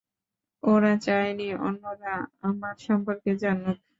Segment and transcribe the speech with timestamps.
[0.63, 2.15] ওরা চায়নি অন্যরা
[2.41, 3.77] আমার সম্পর্কে জানুক।